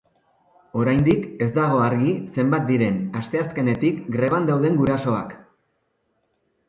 Oraindik 0.83 1.27
ez 1.45 1.49
dago 1.57 1.83
argi 1.87 2.13
zenbat 2.37 2.65
diren 2.71 2.97
asteazkenetik 3.21 4.03
greban 4.17 4.49
dauden 4.51 4.81
gurasoak. 4.81 5.41